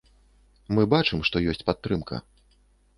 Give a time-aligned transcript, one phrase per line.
[0.79, 2.23] Мы бачым, што ёсць падтрымка.